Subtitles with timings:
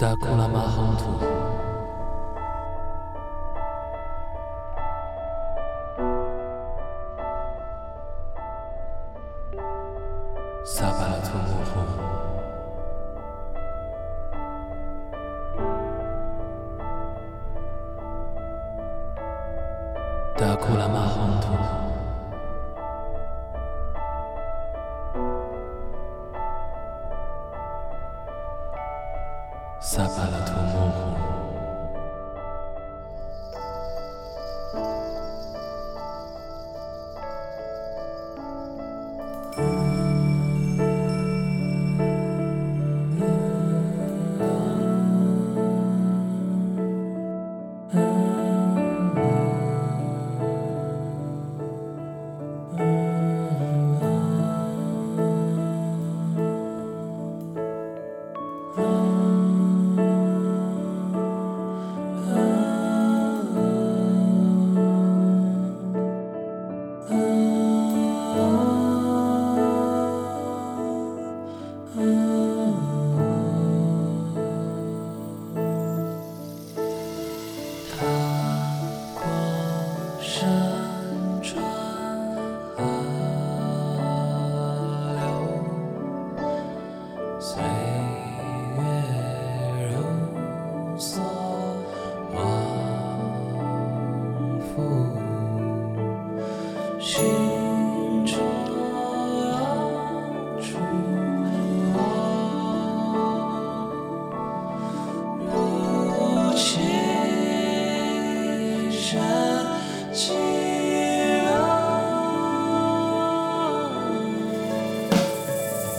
[0.00, 1.12] Dakon Lama Hantu.
[10.64, 11.80] Dakula Mahantu.
[20.40, 21.89] Dakula Mahantu.
[30.00, 31.09] 哪怕拉托木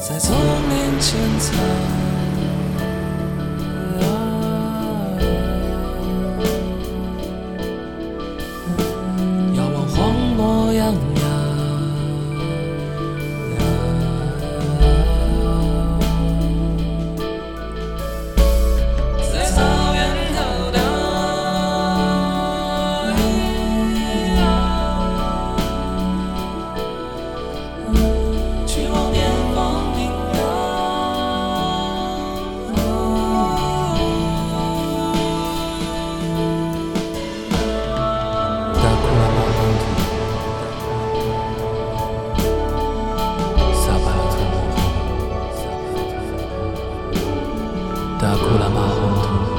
[0.08, 2.11] 在丛林间藏。
[48.22, 49.51] 达库拉玛宏图。